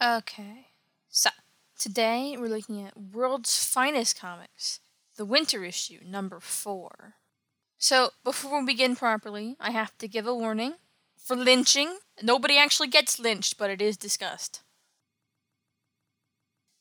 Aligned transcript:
Okay, 0.00 0.68
so 1.08 1.30
today 1.76 2.36
we're 2.38 2.46
looking 2.46 2.80
at 2.86 2.96
World's 2.96 3.64
Finest 3.64 4.16
Comics, 4.16 4.78
the 5.16 5.24
winter 5.24 5.64
issue, 5.64 5.98
number 6.06 6.38
four. 6.38 7.14
So, 7.78 8.10
before 8.22 8.60
we 8.60 8.66
begin 8.66 8.94
properly, 8.94 9.56
I 9.58 9.72
have 9.72 9.98
to 9.98 10.06
give 10.06 10.24
a 10.24 10.34
warning. 10.34 10.74
For 11.16 11.34
lynching, 11.34 11.98
nobody 12.22 12.56
actually 12.56 12.86
gets 12.86 13.18
lynched, 13.18 13.58
but 13.58 13.70
it 13.70 13.82
is 13.82 13.96
discussed. 13.96 14.62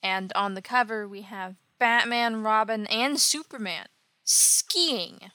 And 0.03 0.31
on 0.35 0.53
the 0.53 0.61
cover, 0.61 1.07
we 1.07 1.23
have 1.23 1.55
Batman, 1.79 2.43
Robin, 2.43 2.85
and 2.85 3.19
Superman 3.19 3.87
skiing. 4.25 5.31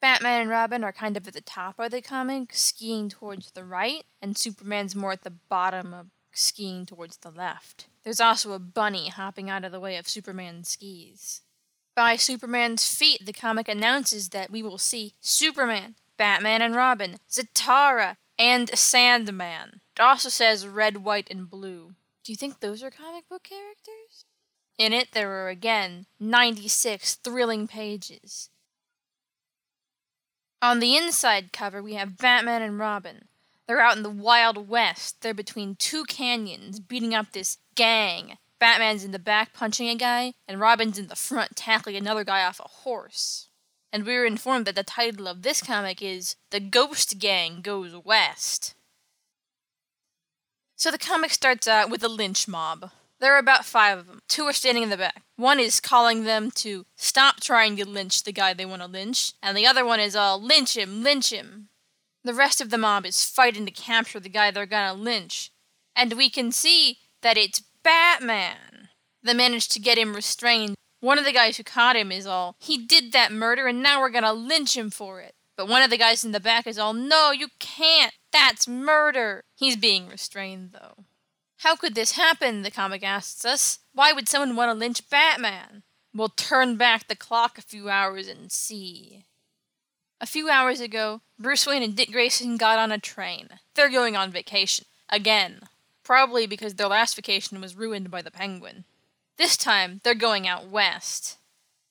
Batman 0.00 0.42
and 0.42 0.50
Robin 0.50 0.84
are 0.84 0.92
kind 0.92 1.16
of 1.16 1.26
at 1.26 1.34
the 1.34 1.40
top 1.40 1.80
of 1.80 1.90
the 1.90 2.02
comic, 2.02 2.54
skiing 2.54 3.08
towards 3.08 3.50
the 3.50 3.64
right, 3.64 4.04
and 4.22 4.38
Superman's 4.38 4.94
more 4.94 5.10
at 5.10 5.24
the 5.24 5.30
bottom 5.48 5.92
of 5.92 6.06
skiing 6.36 6.86
towards 6.86 7.18
the 7.18 7.30
left. 7.30 7.86
There's 8.04 8.20
also 8.20 8.52
a 8.52 8.58
bunny 8.58 9.08
hopping 9.08 9.50
out 9.50 9.64
of 9.64 9.72
the 9.72 9.80
way 9.80 9.96
of 9.96 10.08
Superman's 10.08 10.68
skis. 10.68 11.42
By 11.94 12.16
Superman's 12.16 12.86
feet, 12.86 13.24
the 13.24 13.32
comic 13.32 13.68
announces 13.68 14.28
that 14.28 14.50
we 14.50 14.62
will 14.62 14.78
see 14.78 15.14
Superman, 15.20 15.94
Batman 16.16 16.62
and 16.62 16.74
Robin, 16.74 17.16
Zatara, 17.30 18.16
and 18.38 18.68
Sandman. 18.78 19.80
It 19.96 20.02
also 20.02 20.28
says 20.28 20.68
red, 20.68 20.98
white, 20.98 21.28
and 21.30 21.48
blue. 21.48 21.94
Do 22.22 22.32
you 22.32 22.36
think 22.36 22.60
those 22.60 22.82
are 22.82 22.90
comic 22.90 23.28
book 23.28 23.44
characters? 23.44 24.26
In 24.78 24.92
it, 24.92 25.12
there 25.12 25.28
were 25.28 25.48
again 25.48 26.06
96 26.20 27.14
thrilling 27.14 27.66
pages. 27.66 28.50
On 30.60 30.80
the 30.80 30.96
inside 30.96 31.52
cover, 31.52 31.82
we 31.82 31.94
have 31.94 32.18
Batman 32.18 32.62
and 32.62 32.78
Robin. 32.78 33.28
They're 33.66 33.80
out 33.80 33.96
in 33.96 34.02
the 34.02 34.10
Wild 34.10 34.68
West. 34.68 35.20
They're 35.20 35.34
between 35.34 35.76
two 35.76 36.04
canyons, 36.04 36.78
beating 36.78 37.14
up 37.14 37.32
this 37.32 37.58
gang. 37.74 38.38
Batman's 38.58 39.04
in 39.04 39.10
the 39.10 39.18
back 39.18 39.52
punching 39.52 39.88
a 39.88 39.96
guy, 39.96 40.32
and 40.46 40.60
Robin's 40.60 40.98
in 40.98 41.08
the 41.08 41.16
front 41.16 41.56
tackling 41.56 41.96
another 41.96 42.24
guy 42.24 42.44
off 42.44 42.60
a 42.60 42.68
horse. 42.68 43.48
And 43.92 44.06
we 44.06 44.14
were 44.14 44.24
informed 44.24 44.66
that 44.66 44.76
the 44.76 44.82
title 44.82 45.26
of 45.26 45.42
this 45.42 45.62
comic 45.62 46.02
is 46.02 46.36
The 46.50 46.60
Ghost 46.60 47.18
Gang 47.18 47.60
Goes 47.60 47.94
West. 48.04 48.74
So 50.76 50.90
the 50.90 50.98
comic 50.98 51.30
starts 51.30 51.66
out 51.66 51.90
with 51.90 52.04
a 52.04 52.08
lynch 52.08 52.46
mob. 52.46 52.90
There 53.18 53.34
are 53.34 53.38
about 53.38 53.64
five 53.64 53.98
of 53.98 54.06
them. 54.06 54.20
Two 54.28 54.44
are 54.44 54.52
standing 54.52 54.82
in 54.82 54.90
the 54.90 54.96
back. 54.96 55.22
One 55.36 55.58
is 55.58 55.80
calling 55.80 56.24
them 56.24 56.50
to 56.56 56.84
stop 56.96 57.40
trying 57.40 57.76
to 57.76 57.88
lynch 57.88 58.24
the 58.24 58.32
guy 58.32 58.52
they 58.52 58.66
want 58.66 58.82
to 58.82 58.88
lynch, 58.88 59.32
and 59.42 59.56
the 59.56 59.66
other 59.66 59.84
one 59.84 60.00
is 60.00 60.14
all, 60.14 60.40
lynch 60.40 60.76
him, 60.76 61.02
lynch 61.02 61.32
him. 61.32 61.68
The 62.26 62.34
rest 62.34 62.60
of 62.60 62.70
the 62.70 62.76
mob 62.76 63.06
is 63.06 63.24
fighting 63.24 63.66
to 63.66 63.70
capture 63.70 64.18
the 64.18 64.28
guy 64.28 64.50
they're 64.50 64.66
gonna 64.66 64.94
lynch. 65.00 65.52
And 65.94 66.14
we 66.14 66.28
can 66.28 66.50
see 66.50 66.98
that 67.22 67.36
it's 67.36 67.62
Batman. 67.84 68.88
They 69.22 69.32
managed 69.32 69.70
to 69.72 69.80
get 69.80 69.96
him 69.96 70.12
restrained. 70.12 70.74
One 70.98 71.20
of 71.20 71.24
the 71.24 71.32
guys 71.32 71.56
who 71.56 71.62
caught 71.62 71.94
him 71.94 72.10
is 72.10 72.26
all, 72.26 72.56
he 72.58 72.84
did 72.84 73.12
that 73.12 73.30
murder 73.30 73.68
and 73.68 73.80
now 73.80 74.00
we're 74.00 74.10
gonna 74.10 74.32
lynch 74.32 74.76
him 74.76 74.90
for 74.90 75.20
it. 75.20 75.36
But 75.56 75.68
one 75.68 75.82
of 75.82 75.90
the 75.90 75.96
guys 75.96 76.24
in 76.24 76.32
the 76.32 76.40
back 76.40 76.66
is 76.66 76.80
all, 76.80 76.92
no, 76.92 77.30
you 77.30 77.46
can't. 77.60 78.12
That's 78.32 78.66
murder. 78.66 79.44
He's 79.54 79.76
being 79.76 80.08
restrained, 80.08 80.72
though. 80.72 81.04
How 81.58 81.76
could 81.76 81.94
this 81.94 82.12
happen? 82.12 82.62
The 82.62 82.72
comic 82.72 83.04
asks 83.04 83.44
us. 83.44 83.78
Why 83.92 84.12
would 84.12 84.28
someone 84.28 84.56
want 84.56 84.72
to 84.72 84.74
lynch 84.76 85.08
Batman? 85.08 85.84
We'll 86.12 86.30
turn 86.30 86.76
back 86.76 87.06
the 87.06 87.14
clock 87.14 87.56
a 87.56 87.62
few 87.62 87.88
hours 87.88 88.26
and 88.26 88.50
see. 88.50 89.26
A 90.18 90.26
few 90.26 90.48
hours 90.48 90.80
ago, 90.80 91.20
Bruce 91.38 91.66
Wayne 91.66 91.82
and 91.82 91.94
Dick 91.94 92.10
Grayson 92.10 92.56
got 92.56 92.78
on 92.78 92.90
a 92.90 92.98
train. 92.98 93.48
They're 93.74 93.90
going 93.90 94.16
on 94.16 94.30
vacation. 94.30 94.86
Again. 95.10 95.60
Probably 96.02 96.46
because 96.46 96.74
their 96.74 96.86
last 96.86 97.16
vacation 97.16 97.60
was 97.60 97.76
ruined 97.76 98.10
by 98.10 98.22
the 98.22 98.30
penguin. 98.30 98.84
This 99.36 99.56
time, 99.56 100.00
they're 100.04 100.14
going 100.14 100.46
out 100.46 100.68
west. 100.68 101.36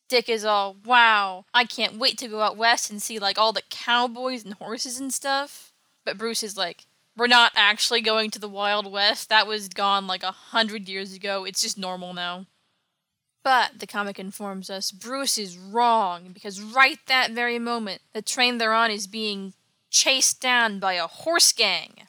Dick 0.08 0.30
is 0.30 0.46
all, 0.46 0.78
wow, 0.86 1.46
I 1.54 1.66
can't 1.66 1.98
wait 1.98 2.18
to 2.20 2.28
go 2.28 2.42
out 2.42 2.58
west 2.58 2.90
and 2.90 3.02
see 3.02 3.20
like 3.20 3.38
all 3.38 3.52
the 3.52 3.62
cowboys 3.70 4.44
and 4.44 4.54
horses 4.54 5.00
and 5.00 5.14
stuff. 5.14 5.74
But 6.06 6.18
Bruce 6.18 6.44
is 6.44 6.56
like, 6.56 6.86
we're 7.18 7.28
not 7.28 7.52
actually 7.56 8.02
going 8.02 8.32
to 8.32 8.40
the 8.40 8.50
Wild 8.50 8.92
West. 8.92 9.30
That 9.30 9.48
was 9.48 9.68
gone 9.68 10.08
like 10.08 10.24
a 10.24 10.32
hundred 10.32 10.90
years 10.90 11.14
ago. 11.14 11.44
It's 11.44 11.62
just 11.62 11.78
normal 11.78 12.14
now. 12.14 12.46
But, 13.46 13.78
the 13.78 13.86
comic 13.86 14.18
informs 14.18 14.72
us, 14.72 14.90
Bruce 14.90 15.38
is 15.38 15.56
wrong, 15.56 16.32
because 16.34 16.60
right 16.60 16.98
that 17.06 17.30
very 17.30 17.60
moment, 17.60 18.02
the 18.12 18.24
train 18.24 18.58
they're 18.58 18.74
on 18.74 18.90
is 18.90 19.06
being 19.06 19.54
chased 19.92 20.42
down 20.42 20.80
by 20.80 20.94
a 20.94 21.06
horse 21.06 21.52
gang. 21.52 22.08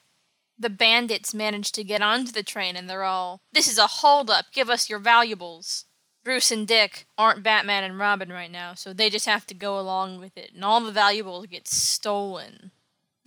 The 0.57 0.71
bandits 0.71 1.35
manage 1.35 1.71
to 1.73 1.83
get 1.83 2.01
onto 2.01 2.31
the 2.31 2.41
train 2.41 2.75
and 2.75 2.89
they're 2.89 3.03
all, 3.03 3.41
This 3.53 3.67
is 3.67 3.77
a 3.77 3.85
holdup, 3.85 4.45
give 4.51 4.67
us 4.67 4.89
your 4.89 4.97
valuables. 4.97 5.85
Bruce 6.23 6.51
and 6.51 6.67
Dick 6.67 7.05
aren't 7.19 7.43
Batman 7.43 7.83
and 7.83 7.99
Robin 7.99 8.29
right 8.29 8.51
now, 8.51 8.73
so 8.73 8.91
they 8.91 9.11
just 9.11 9.27
have 9.27 9.45
to 9.45 9.53
go 9.53 9.79
along 9.79 10.19
with 10.19 10.35
it, 10.35 10.53
and 10.55 10.65
all 10.65 10.81
the 10.81 10.91
valuables 10.91 11.45
get 11.45 11.67
stolen. 11.67 12.71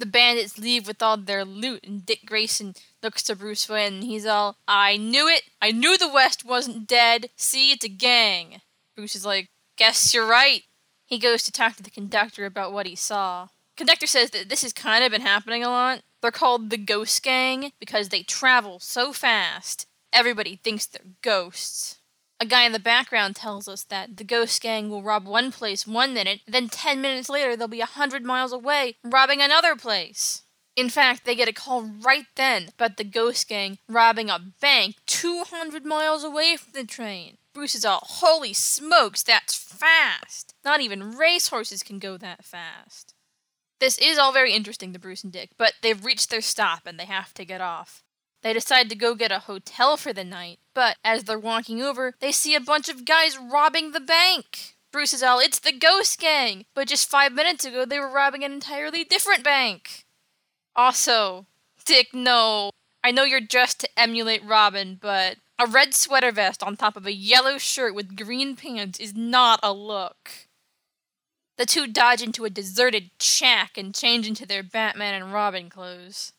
The 0.00 0.06
bandits 0.06 0.56
leave 0.56 0.86
with 0.86 1.02
all 1.02 1.18
their 1.18 1.44
loot, 1.44 1.84
and 1.84 2.06
Dick 2.06 2.20
Grayson 2.24 2.74
looks 3.02 3.22
to 3.24 3.36
Bruce 3.36 3.68
Wayne 3.68 3.92
and 3.92 4.02
he's 4.02 4.24
all, 4.24 4.56
I 4.66 4.96
knew 4.96 5.28
it! 5.28 5.42
I 5.60 5.72
knew 5.72 5.98
the 5.98 6.08
West 6.08 6.42
wasn't 6.42 6.86
dead! 6.86 7.28
See, 7.36 7.70
it's 7.70 7.84
a 7.84 7.90
gang! 7.90 8.62
Bruce 8.96 9.14
is 9.14 9.26
like, 9.26 9.50
Guess 9.76 10.14
you're 10.14 10.26
right! 10.26 10.62
He 11.04 11.18
goes 11.18 11.42
to 11.42 11.52
talk 11.52 11.76
to 11.76 11.82
the 11.82 11.90
conductor 11.90 12.46
about 12.46 12.72
what 12.72 12.86
he 12.86 12.96
saw. 12.96 13.48
Conductor 13.76 14.06
says 14.06 14.30
that 14.30 14.48
this 14.48 14.62
has 14.62 14.72
kind 14.72 15.04
of 15.04 15.10
been 15.10 15.20
happening 15.20 15.62
a 15.62 15.68
lot. 15.68 16.00
They're 16.22 16.30
called 16.30 16.70
the 16.70 16.78
Ghost 16.78 17.22
Gang 17.22 17.72
because 17.78 18.08
they 18.08 18.22
travel 18.22 18.78
so 18.80 19.12
fast, 19.12 19.86
everybody 20.14 20.56
thinks 20.56 20.86
they're 20.86 21.12
ghosts. 21.20 21.99
A 22.42 22.46
guy 22.46 22.64
in 22.64 22.72
the 22.72 22.78
background 22.78 23.36
tells 23.36 23.68
us 23.68 23.82
that 23.84 24.16
the 24.16 24.24
ghost 24.24 24.62
gang 24.62 24.88
will 24.88 25.02
rob 25.02 25.26
one 25.26 25.52
place 25.52 25.86
one 25.86 26.14
minute, 26.14 26.40
then 26.48 26.70
10 26.70 27.02
minutes 27.02 27.28
later 27.28 27.54
they'll 27.54 27.68
be 27.68 27.80
a 27.80 28.00
100 28.00 28.24
miles 28.24 28.50
away 28.50 28.96
robbing 29.04 29.42
another 29.42 29.76
place. 29.76 30.42
In 30.74 30.88
fact, 30.88 31.26
they 31.26 31.34
get 31.34 31.48
a 31.48 31.52
call 31.52 31.82
right 31.82 32.24
then 32.36 32.70
about 32.78 32.96
the 32.96 33.04
ghost 33.04 33.46
gang 33.46 33.76
robbing 33.86 34.30
a 34.30 34.38
bank 34.38 34.96
200 35.04 35.84
miles 35.84 36.24
away 36.24 36.56
from 36.56 36.72
the 36.72 36.86
train. 36.86 37.36
Bruce 37.52 37.74
is 37.74 37.84
all, 37.84 38.00
holy 38.04 38.54
smokes, 38.54 39.22
that's 39.22 39.54
fast! 39.54 40.54
Not 40.64 40.80
even 40.80 41.18
racehorses 41.18 41.82
can 41.82 41.98
go 41.98 42.16
that 42.16 42.46
fast. 42.46 43.12
This 43.80 43.98
is 43.98 44.16
all 44.16 44.32
very 44.32 44.54
interesting 44.54 44.94
to 44.94 44.98
Bruce 44.98 45.24
and 45.24 45.32
Dick, 45.32 45.50
but 45.58 45.74
they've 45.82 46.04
reached 46.04 46.30
their 46.30 46.40
stop 46.40 46.86
and 46.86 46.98
they 46.98 47.04
have 47.04 47.34
to 47.34 47.44
get 47.44 47.60
off. 47.60 48.02
They 48.42 48.52
decide 48.52 48.88
to 48.88 48.96
go 48.96 49.14
get 49.14 49.32
a 49.32 49.40
hotel 49.40 49.96
for 49.96 50.12
the 50.12 50.24
night, 50.24 50.58
but 50.74 50.96
as 51.04 51.24
they're 51.24 51.38
walking 51.38 51.82
over, 51.82 52.14
they 52.20 52.32
see 52.32 52.54
a 52.54 52.60
bunch 52.60 52.88
of 52.88 53.04
guys 53.04 53.38
robbing 53.38 53.92
the 53.92 54.00
bank. 54.00 54.76
Bruce 54.92 55.12
is 55.12 55.22
all, 55.22 55.38
it's 55.38 55.58
the 55.58 55.72
Ghost 55.72 56.18
Gang! 56.18 56.64
But 56.74 56.88
just 56.88 57.08
five 57.08 57.32
minutes 57.32 57.64
ago, 57.64 57.84
they 57.84 58.00
were 58.00 58.10
robbing 58.10 58.42
an 58.42 58.52
entirely 58.52 59.04
different 59.04 59.44
bank. 59.44 60.04
Also, 60.74 61.46
Dick, 61.84 62.08
no. 62.14 62.70
I 63.02 63.10
know 63.10 63.24
you're 63.24 63.40
dressed 63.40 63.80
to 63.80 63.98
emulate 63.98 64.44
Robin, 64.44 64.98
but 65.00 65.36
a 65.58 65.66
red 65.66 65.94
sweater 65.94 66.32
vest 66.32 66.62
on 66.62 66.76
top 66.76 66.96
of 66.96 67.06
a 67.06 67.12
yellow 67.12 67.58
shirt 67.58 67.94
with 67.94 68.16
green 68.16 68.56
pants 68.56 68.98
is 68.98 69.14
not 69.14 69.60
a 69.62 69.72
look. 69.72 70.30
The 71.56 71.66
two 71.66 71.86
dodge 71.86 72.22
into 72.22 72.44
a 72.44 72.50
deserted 72.50 73.10
shack 73.20 73.76
and 73.76 73.94
change 73.94 74.26
into 74.26 74.46
their 74.46 74.62
Batman 74.62 75.20
and 75.20 75.32
Robin 75.32 75.68
clothes. 75.68 76.32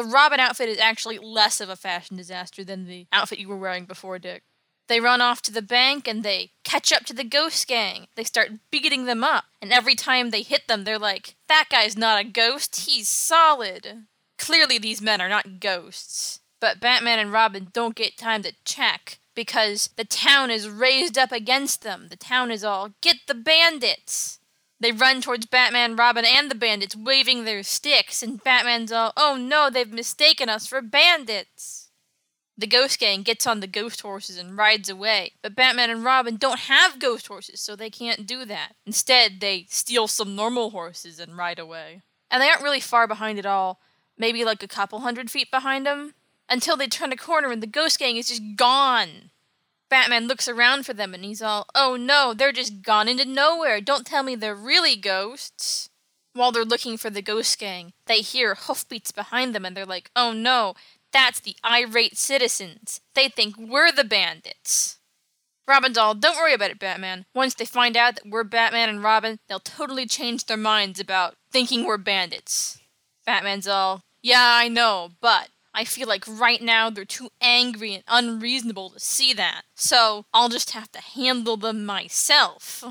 The 0.00 0.06
Robin 0.06 0.40
outfit 0.40 0.70
is 0.70 0.78
actually 0.78 1.18
less 1.18 1.60
of 1.60 1.68
a 1.68 1.76
fashion 1.76 2.16
disaster 2.16 2.64
than 2.64 2.86
the 2.86 3.06
outfit 3.12 3.38
you 3.38 3.48
were 3.48 3.58
wearing 3.58 3.84
before, 3.84 4.18
Dick. 4.18 4.44
They 4.86 4.98
run 4.98 5.20
off 5.20 5.42
to 5.42 5.52
the 5.52 5.60
bank 5.60 6.08
and 6.08 6.22
they 6.22 6.52
catch 6.64 6.90
up 6.90 7.04
to 7.04 7.12
the 7.12 7.22
ghost 7.22 7.68
gang. 7.68 8.06
They 8.14 8.24
start 8.24 8.52
beating 8.70 9.04
them 9.04 9.22
up, 9.22 9.44
and 9.60 9.74
every 9.74 9.94
time 9.94 10.30
they 10.30 10.40
hit 10.40 10.68
them, 10.68 10.84
they're 10.84 10.98
like, 10.98 11.34
That 11.48 11.66
guy's 11.70 11.98
not 11.98 12.18
a 12.18 12.24
ghost, 12.24 12.88
he's 12.88 13.10
solid. 13.10 14.06
Clearly, 14.38 14.78
these 14.78 15.02
men 15.02 15.20
are 15.20 15.28
not 15.28 15.60
ghosts. 15.60 16.40
But 16.60 16.80
Batman 16.80 17.18
and 17.18 17.30
Robin 17.30 17.68
don't 17.70 17.94
get 17.94 18.16
time 18.16 18.42
to 18.44 18.54
check 18.64 19.18
because 19.34 19.90
the 19.96 20.04
town 20.06 20.50
is 20.50 20.66
raised 20.66 21.18
up 21.18 21.30
against 21.30 21.82
them. 21.82 22.06
The 22.08 22.16
town 22.16 22.50
is 22.50 22.64
all, 22.64 22.94
Get 23.02 23.16
the 23.26 23.34
bandits! 23.34 24.39
They 24.80 24.92
run 24.92 25.20
towards 25.20 25.44
Batman, 25.44 25.94
Robin, 25.94 26.24
and 26.24 26.50
the 26.50 26.54
bandits, 26.54 26.96
waving 26.96 27.44
their 27.44 27.62
sticks, 27.62 28.22
and 28.22 28.42
Batman's 28.42 28.90
all, 28.90 29.12
oh 29.16 29.36
no, 29.36 29.68
they've 29.68 29.92
mistaken 29.92 30.48
us 30.48 30.66
for 30.66 30.80
bandits! 30.80 31.90
The 32.56 32.66
ghost 32.66 32.98
gang 32.98 33.22
gets 33.22 33.46
on 33.46 33.60
the 33.60 33.66
ghost 33.66 34.00
horses 34.00 34.36
and 34.36 34.56
rides 34.56 34.88
away, 34.88 35.32
but 35.42 35.54
Batman 35.54 35.88
and 35.88 36.04
Robin 36.04 36.36
don't 36.36 36.60
have 36.60 36.98
ghost 36.98 37.26
horses, 37.26 37.60
so 37.60 37.74
they 37.74 37.88
can't 37.90 38.26
do 38.26 38.44
that. 38.46 38.74
Instead, 38.86 39.40
they 39.40 39.66
steal 39.68 40.08
some 40.08 40.36
normal 40.36 40.70
horses 40.70 41.18
and 41.18 41.36
ride 41.36 41.58
away. 41.58 42.02
And 42.30 42.42
they 42.42 42.48
aren't 42.48 42.62
really 42.62 42.80
far 42.80 43.06
behind 43.06 43.38
at 43.38 43.46
all, 43.46 43.80
maybe 44.18 44.44
like 44.44 44.62
a 44.62 44.68
couple 44.68 45.00
hundred 45.00 45.30
feet 45.30 45.50
behind 45.50 45.86
them, 45.86 46.14
until 46.50 46.76
they 46.76 46.86
turn 46.86 47.12
a 47.12 47.16
corner 47.16 47.50
and 47.50 47.62
the 47.62 47.66
ghost 47.66 47.98
gang 47.98 48.16
is 48.16 48.28
just 48.28 48.42
gone. 48.56 49.30
Batman 49.90 50.28
looks 50.28 50.48
around 50.48 50.86
for 50.86 50.94
them 50.94 51.12
and 51.12 51.24
he's 51.24 51.42
all, 51.42 51.66
oh 51.74 51.96
no, 51.96 52.32
they're 52.32 52.52
just 52.52 52.80
gone 52.82 53.08
into 53.08 53.24
nowhere. 53.24 53.80
Don't 53.80 54.06
tell 54.06 54.22
me 54.22 54.34
they're 54.36 54.54
really 54.54 54.96
ghosts. 54.96 55.90
While 56.32 56.52
they're 56.52 56.64
looking 56.64 56.96
for 56.96 57.10
the 57.10 57.20
ghost 57.22 57.58
gang, 57.58 57.92
they 58.06 58.20
hear 58.20 58.54
hoofbeats 58.54 59.10
behind 59.10 59.52
them 59.52 59.64
and 59.64 59.76
they're 59.76 59.84
like, 59.84 60.10
oh 60.14 60.32
no, 60.32 60.74
That's 61.12 61.40
the 61.40 61.56
irate 61.64 62.16
citizens. 62.16 63.00
They 63.14 63.28
think 63.28 63.56
we're 63.58 63.92
the 63.92 64.04
bandits. 64.04 64.98
Robin's 65.66 65.98
all, 65.98 66.14
don't 66.14 66.36
worry 66.36 66.54
about 66.54 66.70
it, 66.70 66.78
Batman. 66.78 67.26
Once 67.34 67.54
they 67.54 67.64
find 67.64 67.96
out 67.96 68.16
that 68.16 68.28
we're 68.28 68.44
Batman 68.44 68.88
and 68.88 69.02
Robin, 69.02 69.38
they'll 69.48 69.60
totally 69.60 70.06
change 70.06 70.46
their 70.46 70.56
minds 70.56 70.98
about 70.98 71.34
thinking 71.52 71.84
we're 71.84 71.96
bandits. 71.98 72.78
Batman's 73.24 73.68
all, 73.68 74.02
yeah, 74.22 74.52
I 74.54 74.68
know, 74.68 75.10
but 75.20 75.48
I 75.72 75.84
feel 75.84 76.08
like 76.08 76.24
right 76.26 76.60
now 76.60 76.90
they're 76.90 77.04
too 77.04 77.30
angry 77.40 77.94
and 77.94 78.04
unreasonable 78.08 78.90
to 78.90 79.00
see 79.00 79.32
that. 79.34 79.62
So 79.74 80.26
I'll 80.32 80.48
just 80.48 80.72
have 80.72 80.90
to 80.92 81.00
handle 81.00 81.56
them 81.56 81.84
myself. 81.84 82.84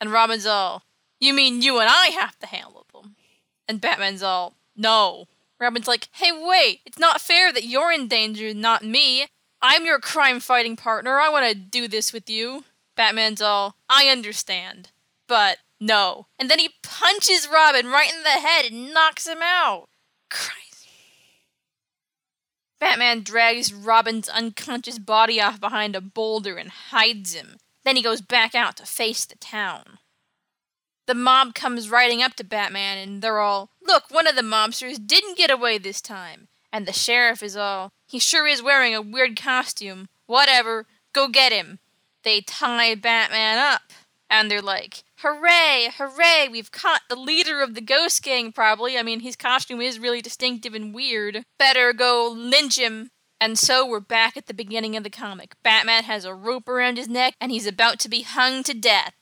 And 0.00 0.12
Robin's 0.12 0.46
all, 0.46 0.82
You 1.20 1.32
mean 1.32 1.62
you 1.62 1.78
and 1.78 1.88
I 1.88 2.08
have 2.08 2.38
to 2.40 2.46
handle 2.46 2.86
them? 2.92 3.16
And 3.68 3.80
Batman's 3.80 4.22
all, 4.22 4.54
No. 4.76 5.26
Robin's 5.60 5.86
like, 5.88 6.08
Hey, 6.12 6.30
wait, 6.32 6.80
it's 6.84 6.98
not 6.98 7.20
fair 7.20 7.52
that 7.52 7.64
you're 7.64 7.92
in 7.92 8.08
danger, 8.08 8.52
not 8.52 8.84
me. 8.84 9.26
I'm 9.62 9.86
your 9.86 9.98
crime 9.98 10.40
fighting 10.40 10.76
partner. 10.76 11.18
I 11.18 11.30
want 11.30 11.48
to 11.48 11.54
do 11.54 11.88
this 11.88 12.12
with 12.12 12.28
you. 12.28 12.64
Batman's 12.96 13.40
all, 13.40 13.76
I 13.88 14.08
understand, 14.08 14.90
but 15.26 15.58
no. 15.80 16.26
And 16.38 16.50
then 16.50 16.58
he 16.58 16.70
punches 16.82 17.48
Robin 17.50 17.86
right 17.86 18.12
in 18.12 18.22
the 18.22 18.28
head 18.30 18.66
and 18.70 18.92
knocks 18.92 19.26
him 19.26 19.40
out. 19.42 19.88
Christ. 20.30 20.63
Batman 22.84 23.22
drags 23.22 23.72
Robin's 23.72 24.28
unconscious 24.28 24.98
body 24.98 25.40
off 25.40 25.58
behind 25.58 25.96
a 25.96 26.02
boulder 26.02 26.58
and 26.58 26.68
hides 26.68 27.32
him. 27.32 27.56
Then 27.82 27.96
he 27.96 28.02
goes 28.02 28.20
back 28.20 28.54
out 28.54 28.76
to 28.76 28.84
face 28.84 29.24
the 29.24 29.36
town. 29.36 29.98
The 31.06 31.14
mob 31.14 31.54
comes 31.54 31.88
riding 31.88 32.22
up 32.22 32.34
to 32.34 32.44
Batman 32.44 32.98
and 32.98 33.22
they're 33.22 33.40
all, 33.40 33.70
Look, 33.80 34.10
one 34.10 34.26
of 34.26 34.36
the 34.36 34.42
mobsters 34.42 34.98
didn't 35.06 35.38
get 35.38 35.50
away 35.50 35.78
this 35.78 36.02
time. 36.02 36.48
And 36.70 36.84
the 36.84 36.92
sheriff 36.92 37.42
is 37.42 37.56
all, 37.56 37.90
He 38.06 38.18
sure 38.18 38.46
is 38.46 38.62
wearing 38.62 38.94
a 38.94 39.00
weird 39.00 39.40
costume. 39.40 40.10
Whatever, 40.26 40.84
go 41.14 41.28
get 41.28 41.52
him. 41.52 41.78
They 42.22 42.42
tie 42.42 42.94
Batman 42.96 43.56
up. 43.56 43.94
And 44.28 44.50
they're 44.50 44.60
like, 44.60 45.04
Hooray, 45.26 45.88
hooray, 45.96 46.48
we've 46.52 46.70
caught 46.70 47.00
the 47.08 47.16
leader 47.16 47.62
of 47.62 47.72
the 47.74 47.80
ghost 47.80 48.22
gang, 48.22 48.52
probably. 48.52 48.98
I 48.98 49.02
mean, 49.02 49.20
his 49.20 49.36
costume 49.36 49.80
is 49.80 49.98
really 49.98 50.20
distinctive 50.20 50.74
and 50.74 50.94
weird. 50.94 51.44
Better 51.58 51.94
go 51.94 52.30
lynch 52.30 52.76
him. 52.76 53.08
And 53.40 53.58
so 53.58 53.86
we're 53.88 54.00
back 54.00 54.36
at 54.36 54.48
the 54.48 54.52
beginning 54.52 54.98
of 54.98 55.02
the 55.02 55.08
comic. 55.08 55.54
Batman 55.64 56.02
has 56.02 56.26
a 56.26 56.34
rope 56.34 56.68
around 56.68 56.98
his 56.98 57.08
neck 57.08 57.36
and 57.40 57.50
he's 57.50 57.66
about 57.66 57.98
to 58.00 58.10
be 58.10 58.20
hung 58.20 58.62
to 58.64 58.74
death. 58.74 59.14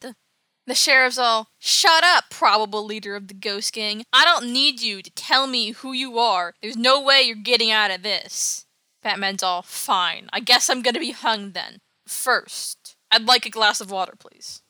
The 0.67 0.75
sheriff's 0.75 1.19
all, 1.19 1.47
Shut 1.61 2.03
up, 2.03 2.25
probable 2.31 2.85
leader 2.85 3.15
of 3.15 3.29
the 3.29 3.35
ghost 3.35 3.73
gang. 3.73 4.03
I 4.13 4.25
don't 4.25 4.53
need 4.53 4.83
you 4.83 5.03
to 5.03 5.11
tell 5.13 5.47
me 5.47 5.71
who 5.71 5.93
you 5.93 6.19
are. 6.19 6.55
There's 6.61 6.77
no 6.77 7.01
way 7.01 7.23
you're 7.23 7.37
getting 7.37 7.71
out 7.71 7.93
of 7.93 8.03
this. 8.03 8.67
Batman's 9.05 9.45
all, 9.45 9.63
Fine. 9.63 10.31
I 10.33 10.41
guess 10.41 10.69
I'm 10.69 10.83
gonna 10.83 10.99
be 10.99 11.13
hung 11.13 11.53
then. 11.53 11.79
First, 12.09 12.97
I'd 13.13 13.29
like 13.29 13.47
a 13.47 13.51
glass 13.51 13.81
of 13.81 13.93
water, 13.93 14.15
please. 14.19 14.63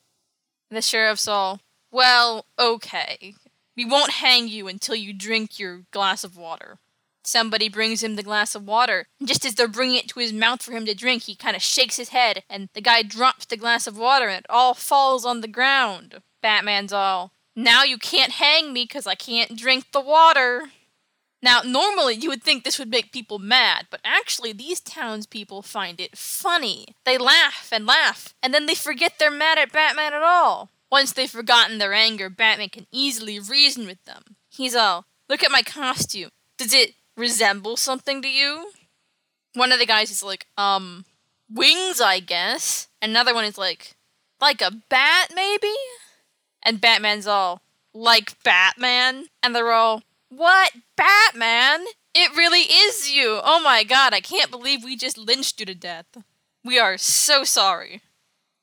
The 0.72 0.80
sheriff's 0.80 1.28
all, 1.28 1.60
Well, 1.90 2.46
okay. 2.58 3.34
We 3.76 3.84
won't 3.84 4.12
hang 4.12 4.48
you 4.48 4.68
until 4.68 4.94
you 4.94 5.12
drink 5.12 5.58
your 5.58 5.82
glass 5.90 6.24
of 6.24 6.34
water. 6.34 6.78
Somebody 7.22 7.68
brings 7.68 8.02
him 8.02 8.16
the 8.16 8.22
glass 8.22 8.54
of 8.54 8.66
water, 8.66 9.06
and 9.20 9.28
just 9.28 9.44
as 9.44 9.54
they're 9.54 9.68
bringing 9.68 9.96
it 9.96 10.08
to 10.08 10.20
his 10.20 10.32
mouth 10.32 10.62
for 10.62 10.72
him 10.72 10.86
to 10.86 10.94
drink, 10.94 11.24
he 11.24 11.34
kind 11.36 11.54
of 11.54 11.60
shakes 11.60 11.96
his 11.96 12.08
head, 12.08 12.42
and 12.48 12.70
the 12.72 12.80
guy 12.80 13.02
drops 13.02 13.44
the 13.44 13.58
glass 13.58 13.86
of 13.86 13.98
water, 13.98 14.28
and 14.28 14.38
it 14.38 14.46
all 14.48 14.72
falls 14.72 15.26
on 15.26 15.42
the 15.42 15.46
ground. 15.46 16.22
Batman's 16.40 16.92
all, 16.92 17.32
Now 17.54 17.82
you 17.84 17.98
can't 17.98 18.32
hang 18.32 18.72
me 18.72 18.84
because 18.84 19.06
I 19.06 19.14
can't 19.14 19.58
drink 19.58 19.92
the 19.92 20.00
water. 20.00 20.70
Now, 21.42 21.62
normally 21.62 22.14
you 22.14 22.28
would 22.28 22.42
think 22.44 22.62
this 22.62 22.78
would 22.78 22.90
make 22.90 23.12
people 23.12 23.40
mad, 23.40 23.86
but 23.90 24.00
actually, 24.04 24.52
these 24.52 24.78
townspeople 24.78 25.62
find 25.62 26.00
it 26.00 26.16
funny. 26.16 26.86
They 27.04 27.18
laugh 27.18 27.68
and 27.72 27.84
laugh, 27.84 28.34
and 28.42 28.54
then 28.54 28.66
they 28.66 28.76
forget 28.76 29.14
they're 29.18 29.30
mad 29.30 29.58
at 29.58 29.72
Batman 29.72 30.14
at 30.14 30.22
all. 30.22 30.70
Once 30.90 31.12
they've 31.12 31.30
forgotten 31.30 31.78
their 31.78 31.92
anger, 31.92 32.30
Batman 32.30 32.68
can 32.68 32.86
easily 32.92 33.40
reason 33.40 33.86
with 33.86 34.04
them. 34.04 34.36
He's 34.50 34.74
all, 34.74 35.06
Look 35.28 35.42
at 35.42 35.50
my 35.50 35.62
costume. 35.62 36.28
Does 36.58 36.74
it 36.74 36.94
resemble 37.16 37.76
something 37.78 38.20
to 38.20 38.28
you? 38.28 38.70
One 39.54 39.72
of 39.72 39.78
the 39.78 39.86
guys 39.86 40.10
is 40.10 40.22
like, 40.22 40.46
Um, 40.58 41.06
wings, 41.50 42.00
I 42.00 42.20
guess. 42.20 42.88
Another 43.00 43.34
one 43.34 43.46
is 43.46 43.56
like, 43.56 43.96
Like 44.40 44.60
a 44.60 44.70
bat, 44.90 45.32
maybe? 45.34 45.72
And 46.62 46.80
Batman's 46.80 47.26
all, 47.26 47.62
Like 47.94 48.42
Batman? 48.44 49.26
And 49.42 49.56
they're 49.56 49.72
all, 49.72 50.02
what? 50.36 50.72
Batman? 50.96 51.84
It 52.14 52.36
really 52.36 52.60
is 52.60 53.10
you! 53.10 53.40
Oh 53.42 53.62
my 53.62 53.84
god, 53.84 54.14
I 54.14 54.20
can't 54.20 54.50
believe 54.50 54.82
we 54.82 54.96
just 54.96 55.18
lynched 55.18 55.60
you 55.60 55.66
to 55.66 55.74
death. 55.74 56.06
We 56.64 56.78
are 56.78 56.96
so 56.96 57.44
sorry. 57.44 58.02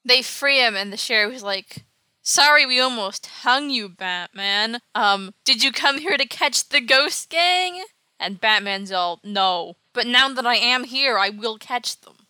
They 0.06 0.22
free 0.22 0.60
him, 0.60 0.76
and 0.76 0.92
the 0.92 0.98
sheriff 0.98 1.36
is 1.36 1.44
like, 1.44 1.86
Sorry 2.22 2.66
we 2.66 2.80
almost 2.80 3.26
hung 3.44 3.70
you, 3.70 3.90
Batman. 3.90 4.80
Um, 4.94 5.34
did 5.46 5.64
you 5.64 5.72
come 5.72 6.00
here 6.00 6.18
to 6.18 6.28
catch 6.28 6.70
the 6.70 6.82
ghost 6.82 7.30
gang? 7.30 7.84
And 8.20 8.42
Batman's 8.42 8.92
all, 8.92 9.20
No. 9.24 9.76
But 9.94 10.08
now 10.08 10.30
that 10.30 10.46
I 10.46 10.56
am 10.56 10.84
here, 10.84 11.18
I 11.18 11.30
will 11.30 11.58
catch 11.58 12.00
them. 12.02 12.28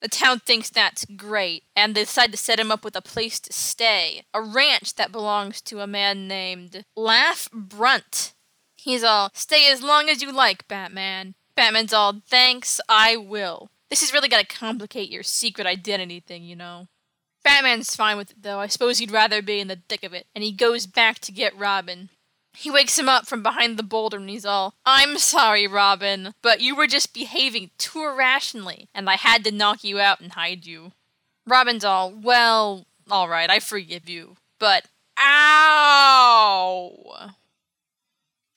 The 0.00 0.08
town 0.08 0.40
thinks 0.40 0.68
that's 0.68 1.04
great, 1.04 1.64
and 1.74 1.94
they 1.94 2.02
decide 2.02 2.30
to 2.32 2.38
set 2.38 2.60
him 2.60 2.70
up 2.70 2.84
with 2.84 2.94
a 2.94 3.02
place 3.02 3.40
to 3.40 3.52
stay 3.52 4.22
a 4.34 4.42
ranch 4.42 4.96
that 4.96 5.12
belongs 5.12 5.60
to 5.62 5.80
a 5.80 5.86
man 5.86 6.28
named 6.28 6.84
Laugh 6.94 7.48
Brunt. 7.52 8.34
He's 8.84 9.02
all, 9.02 9.30
stay 9.32 9.72
as 9.72 9.82
long 9.82 10.10
as 10.10 10.20
you 10.20 10.30
like, 10.30 10.68
Batman. 10.68 11.36
Batman's 11.56 11.94
all, 11.94 12.20
thanks, 12.28 12.82
I 12.86 13.16
will. 13.16 13.70
This 13.88 14.02
is 14.02 14.12
really 14.12 14.28
gonna 14.28 14.44
complicate 14.44 15.08
your 15.08 15.22
secret 15.22 15.66
identity 15.66 16.20
thing, 16.20 16.44
you 16.44 16.54
know. 16.54 16.88
Batman's 17.42 17.96
fine 17.96 18.18
with 18.18 18.32
it, 18.32 18.42
though. 18.42 18.60
I 18.60 18.66
suppose 18.66 18.98
he'd 18.98 19.10
rather 19.10 19.40
be 19.40 19.58
in 19.58 19.68
the 19.68 19.80
thick 19.88 20.04
of 20.04 20.12
it, 20.12 20.26
and 20.34 20.44
he 20.44 20.52
goes 20.52 20.84
back 20.84 21.18
to 21.20 21.32
get 21.32 21.56
Robin. 21.56 22.10
He 22.52 22.70
wakes 22.70 22.98
him 22.98 23.08
up 23.08 23.26
from 23.26 23.42
behind 23.42 23.78
the 23.78 23.82
boulder 23.82 24.18
and 24.18 24.28
he's 24.28 24.44
all, 24.44 24.74
I'm 24.84 25.16
sorry, 25.16 25.66
Robin, 25.66 26.34
but 26.42 26.60
you 26.60 26.76
were 26.76 26.86
just 26.86 27.14
behaving 27.14 27.70
too 27.78 28.04
irrationally, 28.04 28.90
and 28.94 29.08
I 29.08 29.16
had 29.16 29.44
to 29.44 29.50
knock 29.50 29.82
you 29.82 29.98
out 29.98 30.20
and 30.20 30.32
hide 30.32 30.66
you. 30.66 30.92
Robin's 31.46 31.86
all, 31.86 32.12
Well, 32.12 32.84
alright, 33.10 33.48
I 33.48 33.60
forgive 33.60 34.10
you, 34.10 34.36
but 34.58 34.88
ow! 35.18 36.90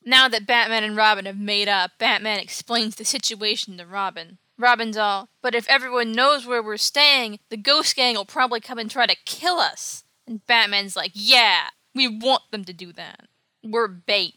Now 0.08 0.30
that 0.30 0.48
Batman 0.48 0.86
and 0.86 0.96
Robin 0.96 1.26
have 1.26 1.38
made 1.38 1.68
up, 1.68 1.92
Batman 2.00 2.40
explains 2.40 2.96
the 2.96 3.04
situation 3.04 3.78
to 3.78 3.86
Robin. 3.86 4.38
Robin's 4.58 4.96
all, 4.96 5.28
but 5.42 5.54
if 5.54 5.68
everyone 5.68 6.14
knows 6.14 6.48
where 6.48 6.64
we're 6.64 6.78
staying, 6.78 7.40
the 7.50 7.58
ghost 7.58 7.94
gang 7.94 8.16
will 8.16 8.24
probably 8.24 8.62
come 8.62 8.80
and 8.80 8.90
try 8.90 9.06
to 9.06 9.18
kill 9.26 9.58
us. 9.58 10.06
And 10.26 10.48
Batman's 10.48 10.96
like, 10.96 11.12
yeah, 11.14 11.72
we 11.94 12.08
want 12.08 12.44
them 12.52 12.64
to 12.64 12.72
do 12.72 12.94
that. 12.94 13.28
We're 13.62 13.90
bait. 13.90 14.36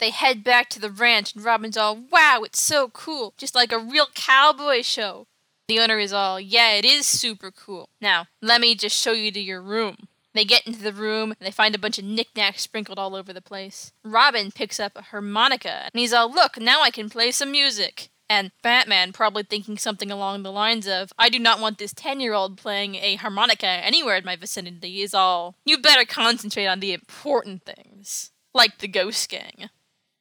They 0.00 0.10
head 0.10 0.42
back 0.42 0.68
to 0.70 0.80
the 0.80 0.90
ranch, 0.90 1.36
and 1.36 1.44
Robin's 1.44 1.76
all, 1.76 2.00
wow, 2.10 2.40
it's 2.44 2.60
so 2.60 2.88
cool, 2.88 3.32
just 3.36 3.54
like 3.54 3.70
a 3.70 3.78
real 3.78 4.08
cowboy 4.16 4.82
show. 4.82 5.28
The 5.68 5.78
owner 5.78 6.00
is 6.00 6.12
all, 6.12 6.40
yeah, 6.40 6.72
it 6.72 6.84
is 6.84 7.06
super 7.06 7.52
cool. 7.52 7.90
Now, 8.00 8.26
let 8.40 8.60
me 8.60 8.74
just 8.74 9.00
show 9.00 9.12
you 9.12 9.30
to 9.30 9.40
your 9.40 9.62
room. 9.62 10.08
They 10.34 10.44
get 10.44 10.66
into 10.66 10.82
the 10.82 10.92
room 10.92 11.32
and 11.32 11.46
they 11.46 11.50
find 11.50 11.74
a 11.74 11.78
bunch 11.78 11.98
of 11.98 12.04
knickknacks 12.04 12.62
sprinkled 12.62 12.98
all 12.98 13.14
over 13.14 13.32
the 13.32 13.42
place. 13.42 13.92
Robin 14.04 14.50
picks 14.50 14.80
up 14.80 14.92
a 14.96 15.02
harmonica 15.02 15.90
and 15.92 16.00
he's 16.00 16.12
all, 16.12 16.32
Look, 16.32 16.58
now 16.58 16.82
I 16.82 16.90
can 16.90 17.10
play 17.10 17.30
some 17.30 17.50
music. 17.50 18.08
And 18.30 18.50
Batman, 18.62 19.12
probably 19.12 19.42
thinking 19.42 19.76
something 19.76 20.10
along 20.10 20.42
the 20.42 20.52
lines 20.52 20.88
of, 20.88 21.12
I 21.18 21.28
do 21.28 21.38
not 21.38 21.60
want 21.60 21.76
this 21.76 21.92
10 21.92 22.18
year 22.18 22.32
old 22.32 22.56
playing 22.56 22.94
a 22.94 23.16
harmonica 23.16 23.66
anywhere 23.66 24.16
in 24.16 24.24
my 24.24 24.36
vicinity, 24.36 25.02
is 25.02 25.12
all, 25.12 25.56
You 25.66 25.76
better 25.76 26.06
concentrate 26.06 26.66
on 26.66 26.80
the 26.80 26.94
important 26.94 27.64
things, 27.64 28.30
like 28.54 28.78
the 28.78 28.88
Ghost 28.88 29.28
Gang. 29.28 29.68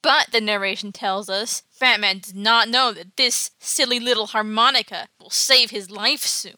But 0.03 0.31
the 0.31 0.41
narration 0.41 0.91
tells 0.91 1.29
us 1.29 1.63
Batman 1.79 2.19
does 2.19 2.33
not 2.33 2.67
know 2.67 2.91
that 2.91 3.15
this 3.15 3.51
silly 3.59 3.99
little 3.99 4.27
harmonica 4.27 5.07
will 5.19 5.29
save 5.29 5.69
his 5.69 5.89
life 5.89 6.21
soon 6.21 6.55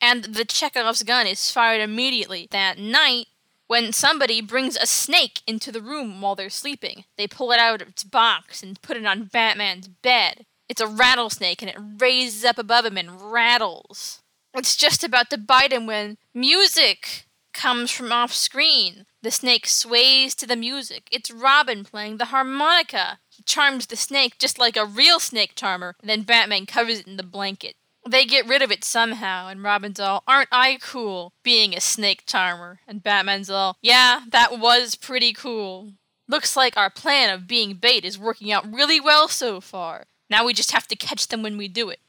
and 0.00 0.24
the 0.24 0.44
Chekhov's 0.44 1.02
gun 1.02 1.26
is 1.26 1.50
fired 1.50 1.80
immediately 1.80 2.48
that 2.50 2.78
night 2.78 3.26
when 3.66 3.92
somebody 3.92 4.40
brings 4.40 4.76
a 4.76 4.86
snake 4.86 5.42
into 5.46 5.70
the 5.70 5.80
room 5.80 6.20
while 6.20 6.34
they're 6.34 6.50
sleeping. 6.50 7.04
They 7.16 7.26
pull 7.26 7.52
it 7.52 7.60
out 7.60 7.80
of 7.80 7.88
its 7.88 8.02
box 8.02 8.62
and 8.62 8.80
put 8.82 8.96
it 8.96 9.06
on 9.06 9.24
Batman's 9.24 9.88
bed. 9.88 10.46
It's 10.68 10.80
a 10.80 10.86
rattlesnake 10.86 11.62
and 11.62 11.70
it 11.70 11.78
raises 12.00 12.44
up 12.44 12.58
above 12.58 12.84
him 12.84 12.96
and 12.96 13.32
rattles. 13.32 14.22
It's 14.54 14.76
just 14.76 15.04
about 15.04 15.30
to 15.30 15.38
bite 15.38 15.72
him 15.72 15.86
when 15.86 16.18
music 16.34 17.26
comes 17.52 17.90
from 17.90 18.12
off 18.12 18.32
screen. 18.32 19.06
The 19.22 19.30
snake 19.30 19.66
sways 19.66 20.34
to 20.36 20.46
the 20.46 20.56
music. 20.56 21.08
It's 21.12 21.30
Robin 21.30 21.84
playing 21.84 22.16
the 22.16 22.26
harmonica. 22.26 23.18
He 23.28 23.42
charms 23.42 23.86
the 23.86 23.96
snake 23.96 24.38
just 24.38 24.58
like 24.58 24.76
a 24.76 24.84
real 24.84 25.20
snake 25.20 25.52
charmer, 25.54 25.94
and 26.00 26.08
then 26.08 26.22
Batman 26.22 26.66
covers 26.66 27.00
it 27.00 27.06
in 27.06 27.16
the 27.16 27.22
blanket. 27.22 27.76
They 28.08 28.24
get 28.24 28.48
rid 28.48 28.62
of 28.62 28.70
it 28.70 28.82
somehow, 28.82 29.48
and 29.48 29.62
Robin's 29.62 30.00
all, 30.00 30.22
Aren't 30.26 30.48
I 30.50 30.78
cool 30.80 31.32
being 31.42 31.74
a 31.74 31.80
snake 31.80 32.24
charmer? 32.26 32.80
And 32.88 33.02
Batman's 33.02 33.50
all, 33.50 33.76
Yeah, 33.82 34.22
that 34.30 34.58
was 34.58 34.94
pretty 34.94 35.32
cool. 35.32 35.92
Looks 36.28 36.56
like 36.56 36.76
our 36.76 36.90
plan 36.90 37.28
of 37.34 37.46
being 37.46 37.74
bait 37.74 38.04
is 38.04 38.18
working 38.18 38.52
out 38.52 38.70
really 38.72 39.00
well 39.00 39.28
so 39.28 39.60
far. 39.60 40.06
Now 40.30 40.44
we 40.44 40.54
just 40.54 40.72
have 40.72 40.86
to 40.88 40.96
catch 40.96 41.28
them 41.28 41.42
when 41.42 41.58
we 41.58 41.68
do 41.68 41.90
it. 41.90 42.00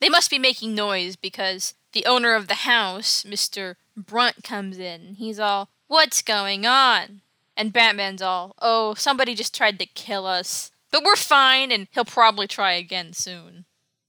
They 0.00 0.08
must 0.08 0.30
be 0.30 0.38
making 0.38 0.74
noise 0.74 1.16
because 1.16 1.74
the 1.92 2.06
owner 2.06 2.34
of 2.34 2.48
the 2.48 2.54
house, 2.54 3.22
Mr. 3.24 3.76
Brunt, 3.96 4.42
comes 4.42 4.78
in. 4.78 5.14
He's 5.14 5.38
all, 5.38 5.68
What's 5.86 6.20
going 6.20 6.66
on? 6.66 7.20
And 7.56 7.72
Batman's 7.72 8.22
all, 8.22 8.54
Oh, 8.60 8.94
somebody 8.94 9.34
just 9.34 9.54
tried 9.54 9.78
to 9.78 9.86
kill 9.86 10.26
us. 10.26 10.72
But 10.90 11.04
we're 11.04 11.16
fine, 11.16 11.70
and 11.70 11.88
he'll 11.92 12.04
probably 12.04 12.46
try 12.46 12.72
again 12.72 13.12
soon. 13.12 13.66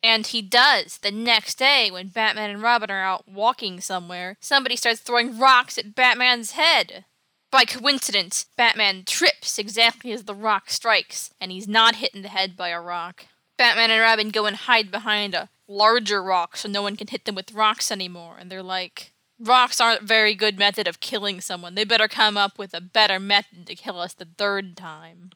And 0.07 0.25
he 0.25 0.41
does. 0.41 0.99
The 0.99 1.11
next 1.11 1.55
day, 1.59 1.91
when 1.91 2.07
Batman 2.07 2.49
and 2.49 2.61
Robin 2.61 2.89
are 2.89 3.03
out 3.03 3.27
walking 3.27 3.81
somewhere, 3.81 4.37
somebody 4.39 4.77
starts 4.77 5.01
throwing 5.01 5.37
rocks 5.37 5.77
at 5.77 5.95
Batman's 5.95 6.51
head. 6.51 7.03
By 7.51 7.65
coincidence, 7.65 8.45
Batman 8.55 9.03
trips 9.05 9.59
exactly 9.59 10.13
as 10.13 10.23
the 10.23 10.33
rock 10.33 10.69
strikes, 10.69 11.31
and 11.41 11.51
he's 11.51 11.67
not 11.67 11.95
hit 11.95 12.15
in 12.15 12.21
the 12.21 12.29
head 12.29 12.55
by 12.55 12.69
a 12.69 12.79
rock. 12.79 13.25
Batman 13.57 13.91
and 13.91 13.99
Robin 13.99 14.29
go 14.29 14.45
and 14.45 14.55
hide 14.55 14.91
behind 14.91 15.33
a 15.33 15.49
larger 15.67 16.23
rock 16.23 16.55
so 16.55 16.69
no 16.69 16.81
one 16.81 16.95
can 16.95 17.07
hit 17.07 17.25
them 17.25 17.35
with 17.35 17.51
rocks 17.51 17.91
anymore, 17.91 18.37
and 18.39 18.49
they're 18.49 18.63
like, 18.63 19.11
Rocks 19.39 19.81
aren't 19.81 20.03
a 20.03 20.05
very 20.05 20.33
good 20.33 20.57
method 20.57 20.87
of 20.87 21.01
killing 21.01 21.41
someone. 21.41 21.75
They 21.75 21.83
better 21.83 22.07
come 22.07 22.37
up 22.37 22.57
with 22.57 22.73
a 22.73 22.81
better 22.81 23.19
method 23.19 23.67
to 23.67 23.75
kill 23.75 23.99
us 23.99 24.13
the 24.13 24.27
third 24.37 24.75
time. 24.75 25.31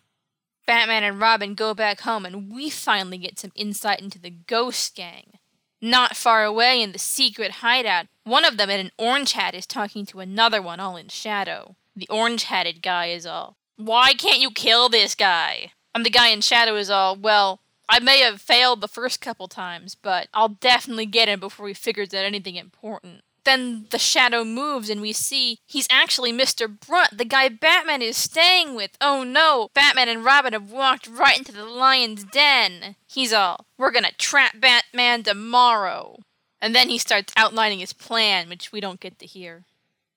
Batman 0.65 1.03
and 1.03 1.19
Robin 1.19 1.53
go 1.55 1.73
back 1.73 2.01
home, 2.01 2.25
and 2.25 2.51
we 2.51 2.69
finally 2.69 3.17
get 3.17 3.39
some 3.39 3.51
insight 3.55 4.01
into 4.01 4.19
the 4.19 4.29
Ghost 4.29 4.95
Gang. 4.95 5.33
Not 5.81 6.15
far 6.15 6.43
away 6.43 6.81
in 6.81 6.91
the 6.91 6.99
secret 6.99 7.51
hideout, 7.51 8.05
one 8.23 8.45
of 8.45 8.57
them 8.57 8.69
in 8.69 8.79
an 8.79 8.91
orange 8.97 9.33
hat 9.33 9.55
is 9.55 9.65
talking 9.65 10.05
to 10.07 10.19
another 10.19 10.61
one 10.61 10.79
all 10.79 10.95
in 10.95 11.07
shadow. 11.07 11.75
The 11.95 12.07
orange 12.09 12.43
hatted 12.43 12.81
guy 12.81 13.07
is 13.07 13.25
all, 13.25 13.57
Why 13.77 14.13
can't 14.13 14.39
you 14.39 14.51
kill 14.51 14.89
this 14.89 15.15
guy? 15.15 15.71
And 15.95 16.05
the 16.05 16.11
guy 16.11 16.27
in 16.27 16.41
shadow 16.41 16.75
is 16.75 16.89
all, 16.89 17.15
Well, 17.15 17.61
I 17.89 17.99
may 17.99 18.19
have 18.19 18.39
failed 18.39 18.79
the 18.79 18.87
first 18.87 19.19
couple 19.19 19.47
times, 19.47 19.95
but 19.95 20.29
I'll 20.33 20.49
definitely 20.49 21.07
get 21.07 21.27
him 21.27 21.39
before 21.39 21.67
he 21.67 21.73
figures 21.73 22.13
out 22.13 22.25
anything 22.25 22.55
important. 22.55 23.23
Then 23.43 23.87
the 23.89 23.97
shadow 23.97 24.43
moves 24.43 24.89
and 24.89 25.01
we 25.01 25.13
see 25.13 25.59
he's 25.65 25.87
actually 25.89 26.31
Mr. 26.31 26.67
Brunt, 26.67 27.17
the 27.17 27.25
guy 27.25 27.49
Batman 27.49 28.01
is 28.01 28.17
staying 28.17 28.75
with. 28.75 28.91
Oh 29.01 29.23
no, 29.23 29.69
Batman 29.73 30.09
and 30.09 30.23
Robin 30.23 30.53
have 30.53 30.71
walked 30.71 31.07
right 31.07 31.37
into 31.37 31.51
the 31.51 31.65
lion's 31.65 32.23
den. 32.23 32.95
He's 33.07 33.33
all, 33.33 33.65
we're 33.77 33.91
gonna 33.91 34.11
trap 34.17 34.59
Batman 34.59 35.23
tomorrow. 35.23 36.19
And 36.61 36.75
then 36.75 36.89
he 36.89 36.99
starts 36.99 37.33
outlining 37.35 37.79
his 37.79 37.93
plan, 37.93 38.47
which 38.47 38.71
we 38.71 38.79
don't 38.79 38.99
get 38.99 39.17
to 39.19 39.25
hear. 39.25 39.63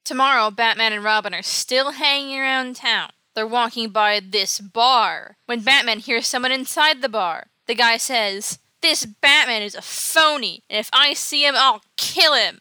Tomorrow, 0.04 0.50
Batman 0.50 0.92
and 0.92 1.02
Robin 1.02 1.32
are 1.32 1.42
still 1.42 1.92
hanging 1.92 2.38
around 2.38 2.76
town. 2.76 3.10
They're 3.34 3.46
walking 3.46 3.88
by 3.88 4.20
this 4.20 4.60
bar 4.60 5.38
when 5.46 5.60
Batman 5.60 6.00
hears 6.00 6.26
someone 6.26 6.52
inside 6.52 7.00
the 7.00 7.08
bar. 7.08 7.46
The 7.66 7.74
guy 7.74 7.96
says, 7.96 8.58
This 8.82 9.06
Batman 9.06 9.62
is 9.62 9.74
a 9.74 9.80
phony, 9.80 10.62
and 10.68 10.78
if 10.78 10.90
I 10.92 11.14
see 11.14 11.46
him, 11.46 11.54
I'll 11.56 11.82
kill 11.96 12.34
him. 12.34 12.60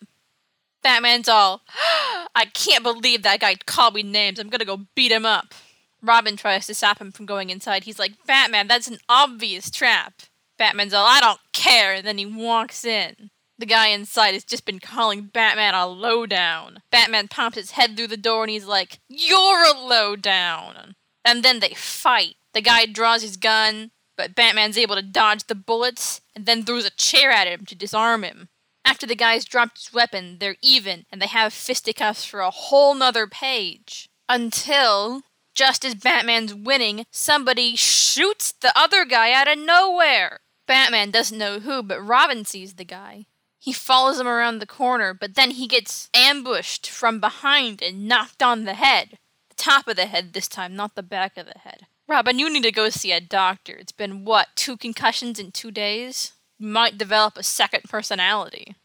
Batman's 0.83 1.29
all, 1.29 1.61
I 2.35 2.45
can't 2.53 2.83
believe 2.83 3.23
that 3.23 3.39
guy 3.39 3.55
called 3.65 3.95
me 3.95 4.03
names. 4.03 4.39
I'm 4.39 4.49
gonna 4.49 4.65
go 4.65 4.85
beat 4.95 5.11
him 5.11 5.25
up. 5.25 5.53
Robin 6.01 6.35
tries 6.35 6.67
to 6.67 6.75
stop 6.75 6.99
him 6.99 7.11
from 7.11 7.25
going 7.25 7.49
inside. 7.49 7.85
He's 7.85 7.99
like, 7.99 8.11
Batman, 8.27 8.67
that's 8.67 8.89
an 8.89 8.97
obvious 9.07 9.71
trap. 9.71 10.13
Batman's 10.57 10.93
all, 10.93 11.05
I 11.07 11.21
don't 11.21 11.39
care. 11.53 11.93
And 11.93 12.05
then 12.05 12.17
he 12.17 12.25
walks 12.25 12.83
in. 12.83 13.31
The 13.57 13.65
guy 13.65 13.87
inside 13.87 14.33
has 14.33 14.43
just 14.43 14.65
been 14.65 14.79
calling 14.79 15.21
Batman 15.21 15.73
a 15.73 15.87
lowdown. 15.87 16.79
Batman 16.91 17.29
pops 17.29 17.55
his 17.55 17.71
head 17.71 17.95
through 17.95 18.07
the 18.07 18.17
door 18.17 18.43
and 18.43 18.51
he's 18.51 18.65
like, 18.65 18.99
You're 19.07 19.63
a 19.63 19.79
lowdown. 19.79 20.95
And 21.23 21.43
then 21.43 21.59
they 21.59 21.73
fight. 21.73 22.35
The 22.53 22.61
guy 22.61 22.85
draws 22.85 23.21
his 23.21 23.37
gun, 23.37 23.91
but 24.17 24.35
Batman's 24.35 24.77
able 24.77 24.95
to 24.95 25.01
dodge 25.01 25.45
the 25.45 25.55
bullets 25.55 26.21
and 26.35 26.45
then 26.45 26.63
throws 26.63 26.85
a 26.85 26.89
chair 26.91 27.31
at 27.31 27.47
him 27.47 27.65
to 27.65 27.75
disarm 27.75 28.23
him. 28.23 28.49
After 28.85 29.05
the 29.05 29.15
guy's 29.15 29.45
dropped 29.45 29.77
his 29.77 29.93
weapon, 29.93 30.37
they're 30.39 30.57
even, 30.61 31.05
and 31.11 31.21
they 31.21 31.27
have 31.27 31.53
fisticuffs 31.53 32.25
for 32.25 32.41
a 32.41 32.51
whole 32.51 32.93
nother 32.93 33.27
page. 33.27 34.09
Until, 34.27 35.23
just 35.53 35.85
as 35.85 35.95
Batman's 35.95 36.53
winning, 36.53 37.05
somebody 37.11 37.75
shoots 37.75 38.51
the 38.51 38.77
other 38.77 39.05
guy 39.05 39.31
out 39.31 39.47
of 39.47 39.57
nowhere. 39.57 40.39
Batman 40.67 41.11
doesn't 41.11 41.37
know 41.37 41.59
who, 41.59 41.83
but 41.83 42.01
Robin 42.01 42.45
sees 42.45 42.75
the 42.75 42.85
guy. 42.85 43.25
He 43.59 43.71
follows 43.71 44.19
him 44.19 44.27
around 44.27 44.59
the 44.59 44.65
corner, 44.65 45.13
but 45.13 45.35
then 45.35 45.51
he 45.51 45.67
gets 45.67 46.09
ambushed 46.13 46.89
from 46.89 47.19
behind 47.19 47.81
and 47.81 48.07
knocked 48.07 48.43
on 48.43 48.65
the 48.65 48.73
head. 48.73 49.17
The 49.49 49.55
top 49.55 49.87
of 49.87 49.95
the 49.95 50.05
head 50.05 50.33
this 50.33 50.49
time, 50.49 50.75
not 50.75 50.95
the 50.95 51.03
back 51.03 51.37
of 51.37 51.45
the 51.45 51.59
head. 51.59 51.87
Robin, 52.07 52.39
you 52.39 52.51
need 52.51 52.63
to 52.63 52.71
go 52.71 52.89
see 52.89 53.13
a 53.13 53.21
doctor. 53.21 53.73
It's 53.73 53.93
been, 53.93 54.25
what, 54.25 54.49
two 54.55 54.75
concussions 54.75 55.39
in 55.39 55.51
two 55.51 55.71
days? 55.71 56.33
Might 56.63 56.97
develop 56.97 57.37
a 57.37 57.43
second 57.43 57.83
personality. 57.83 58.75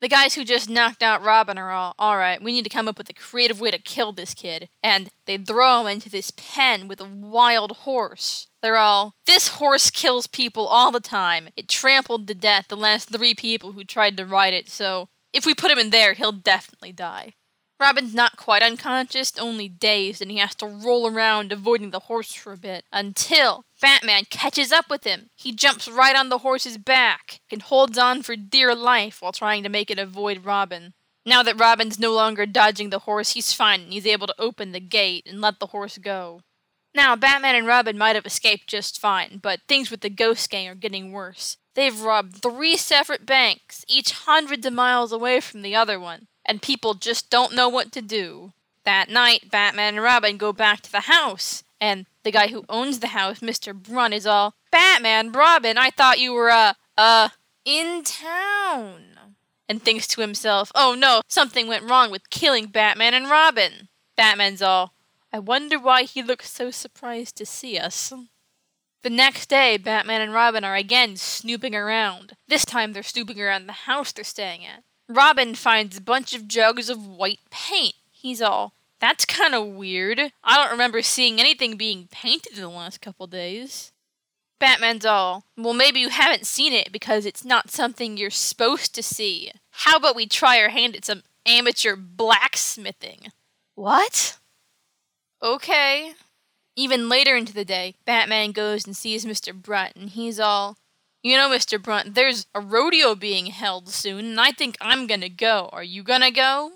The 0.00 0.08
guys 0.08 0.34
who 0.34 0.44
just 0.44 0.70
knocked 0.70 1.02
out 1.02 1.24
Robin 1.24 1.58
are 1.58 1.72
all, 1.72 1.94
alright, 1.98 2.40
we 2.40 2.52
need 2.52 2.62
to 2.62 2.70
come 2.70 2.86
up 2.86 2.98
with 2.98 3.10
a 3.10 3.14
creative 3.14 3.60
way 3.60 3.72
to 3.72 3.78
kill 3.78 4.12
this 4.12 4.32
kid. 4.32 4.68
And 4.82 5.10
they 5.26 5.36
throw 5.36 5.80
him 5.80 5.88
into 5.88 6.08
this 6.08 6.30
pen 6.30 6.86
with 6.86 7.00
a 7.00 7.04
wild 7.04 7.72
horse. 7.78 8.46
They're 8.62 8.76
all, 8.76 9.14
this 9.26 9.48
horse 9.48 9.90
kills 9.90 10.28
people 10.28 10.66
all 10.66 10.92
the 10.92 11.00
time. 11.00 11.48
It 11.56 11.68
trampled 11.68 12.28
to 12.28 12.34
death 12.34 12.66
the 12.68 12.76
last 12.76 13.10
three 13.10 13.34
people 13.34 13.72
who 13.72 13.82
tried 13.84 14.16
to 14.16 14.26
ride 14.26 14.54
it, 14.54 14.68
so 14.68 15.08
if 15.32 15.44
we 15.44 15.54
put 15.54 15.70
him 15.70 15.78
in 15.78 15.90
there, 15.90 16.14
he'll 16.14 16.32
definitely 16.32 16.92
die. 16.92 17.34
Robin's 17.80 18.12
not 18.12 18.36
quite 18.36 18.62
unconscious, 18.62 19.32
only 19.38 19.68
dazed, 19.68 20.20
and 20.20 20.30
he 20.30 20.38
has 20.38 20.54
to 20.56 20.66
roll 20.66 21.08
around 21.08 21.52
avoiding 21.52 21.90
the 21.90 22.00
horse 22.00 22.32
for 22.32 22.52
a 22.52 22.56
bit 22.56 22.84
until 22.92 23.64
Batman 23.80 24.24
catches 24.28 24.72
up 24.72 24.90
with 24.90 25.04
him. 25.04 25.30
He 25.36 25.52
jumps 25.52 25.86
right 25.86 26.16
on 26.16 26.28
the 26.28 26.38
horse's 26.38 26.76
back 26.76 27.40
and 27.52 27.62
holds 27.62 27.96
on 27.96 28.22
for 28.22 28.34
dear 28.34 28.74
life 28.74 29.22
while 29.22 29.30
trying 29.30 29.62
to 29.62 29.68
make 29.68 29.92
it 29.92 29.98
avoid 29.98 30.44
Robin. 30.44 30.94
Now 31.24 31.44
that 31.44 31.60
Robin's 31.60 32.00
no 32.00 32.12
longer 32.12 32.46
dodging 32.46 32.90
the 32.90 33.00
horse, 33.00 33.32
he's 33.32 33.52
fine 33.52 33.82
and 33.82 33.92
he's 33.92 34.06
able 34.06 34.26
to 34.26 34.40
open 34.40 34.72
the 34.72 34.80
gate 34.80 35.26
and 35.28 35.40
let 35.40 35.60
the 35.60 35.66
horse 35.66 35.98
go. 35.98 36.40
Now, 36.94 37.14
Batman 37.14 37.54
and 37.54 37.66
Robin 37.66 37.96
might 37.96 38.16
have 38.16 38.26
escaped 38.26 38.66
just 38.66 38.98
fine, 38.98 39.38
but 39.40 39.60
things 39.68 39.90
with 39.90 40.00
the 40.00 40.10
Ghost 40.10 40.50
Gang 40.50 40.66
are 40.66 40.74
getting 40.74 41.12
worse. 41.12 41.58
They've 41.74 42.00
robbed 42.00 42.42
three 42.42 42.76
separate 42.76 43.24
banks, 43.24 43.84
each 43.86 44.10
hundreds 44.10 44.66
of 44.66 44.72
miles 44.72 45.12
away 45.12 45.40
from 45.40 45.62
the 45.62 45.76
other 45.76 46.00
one 46.00 46.26
and 46.48 46.62
people 46.62 46.94
just 46.94 47.28
don't 47.28 47.54
know 47.54 47.68
what 47.68 47.92
to 47.92 48.02
do. 48.02 48.52
That 48.84 49.10
night, 49.10 49.50
Batman 49.50 49.94
and 49.96 50.02
Robin 50.02 50.38
go 50.38 50.52
back 50.52 50.80
to 50.80 50.90
the 50.90 51.00
house, 51.00 51.62
and 51.78 52.06
the 52.24 52.32
guy 52.32 52.48
who 52.48 52.64
owns 52.70 53.00
the 53.00 53.08
house, 53.08 53.40
Mr. 53.40 53.74
Brunt, 53.74 54.14
is 54.14 54.26
all, 54.26 54.54
Batman, 54.72 55.30
Robin, 55.30 55.76
I 55.76 55.90
thought 55.90 56.18
you 56.18 56.32
were, 56.32 56.50
uh, 56.50 56.72
uh, 56.96 57.28
in 57.66 58.02
town. 58.02 59.04
And 59.68 59.82
thinks 59.82 60.06
to 60.08 60.22
himself, 60.22 60.72
oh 60.74 60.96
no, 60.98 61.20
something 61.28 61.68
went 61.68 61.88
wrong 61.88 62.10
with 62.10 62.30
killing 62.30 62.66
Batman 62.66 63.12
and 63.12 63.28
Robin. 63.28 63.88
Batman's 64.16 64.62
all, 64.62 64.94
I 65.30 65.38
wonder 65.38 65.78
why 65.78 66.04
he 66.04 66.22
looks 66.22 66.50
so 66.50 66.70
surprised 66.70 67.36
to 67.36 67.44
see 67.44 67.76
us. 67.76 68.10
The 69.02 69.10
next 69.10 69.50
day, 69.50 69.76
Batman 69.76 70.22
and 70.22 70.32
Robin 70.32 70.64
are 70.64 70.74
again 70.74 71.16
snooping 71.16 71.74
around. 71.74 72.32
This 72.48 72.64
time 72.64 72.94
they're 72.94 73.02
snooping 73.02 73.38
around 73.38 73.66
the 73.66 73.84
house 73.84 74.10
they're 74.10 74.24
staying 74.24 74.64
at. 74.64 74.82
Robin 75.08 75.54
finds 75.54 75.96
a 75.96 76.02
bunch 76.02 76.34
of 76.34 76.46
jugs 76.46 76.90
of 76.90 77.06
white 77.06 77.40
paint. 77.50 77.94
He's 78.12 78.42
all, 78.42 78.74
that's 79.00 79.24
kind 79.24 79.54
of 79.54 79.66
weird. 79.66 80.32
I 80.44 80.56
don't 80.56 80.70
remember 80.70 81.02
seeing 81.02 81.40
anything 81.40 81.76
being 81.76 82.08
painted 82.10 82.54
in 82.56 82.62
the 82.62 82.68
last 82.68 83.00
couple 83.00 83.26
days. 83.26 83.92
Batman's 84.58 85.06
all, 85.06 85.44
well, 85.56 85.72
maybe 85.72 86.00
you 86.00 86.08
haven't 86.08 86.46
seen 86.46 86.72
it 86.72 86.90
because 86.90 87.24
it's 87.24 87.44
not 87.44 87.70
something 87.70 88.16
you're 88.16 88.30
supposed 88.30 88.94
to 88.94 89.02
see. 89.02 89.52
How 89.70 89.96
about 89.96 90.16
we 90.16 90.26
try 90.26 90.60
our 90.60 90.70
hand 90.70 90.96
at 90.96 91.04
some 91.04 91.22
amateur 91.46 91.94
blacksmithing? 91.96 93.32
What? 93.76 94.36
Okay. 95.40 96.12
Even 96.74 97.08
later 97.08 97.36
into 97.36 97.54
the 97.54 97.64
day, 97.64 97.94
Batman 98.04 98.50
goes 98.52 98.84
and 98.84 98.96
sees 98.96 99.24
Mr. 99.24 99.54
Brunt, 99.54 99.94
and 99.94 100.10
he's 100.10 100.40
all, 100.40 100.76
you 101.22 101.36
know, 101.36 101.48
Mr. 101.48 101.82
Brunt, 101.82 102.14
there's 102.14 102.46
a 102.54 102.60
rodeo 102.60 103.14
being 103.14 103.46
held 103.46 103.88
soon, 103.88 104.24
and 104.26 104.40
I 104.40 104.52
think 104.52 104.76
I'm 104.80 105.06
gonna 105.06 105.28
go. 105.28 105.68
Are 105.72 105.82
you 105.82 106.02
gonna 106.02 106.30
go? 106.30 106.72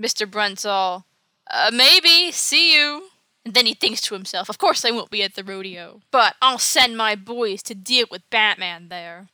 Mr. 0.00 0.30
Brunt's 0.30 0.64
all, 0.64 1.06
uh, 1.50 1.70
maybe, 1.72 2.30
see 2.32 2.74
you. 2.74 3.08
And 3.44 3.54
then 3.54 3.66
he 3.66 3.74
thinks 3.74 4.00
to 4.02 4.14
himself, 4.14 4.48
of 4.48 4.58
course 4.58 4.84
I 4.84 4.90
won't 4.90 5.10
be 5.10 5.22
at 5.22 5.34
the 5.34 5.44
rodeo, 5.44 6.02
but 6.10 6.36
I'll 6.42 6.58
send 6.58 6.96
my 6.96 7.14
boys 7.14 7.62
to 7.64 7.74
deal 7.74 8.06
with 8.10 8.28
Batman 8.30 8.88
there. 8.88 9.28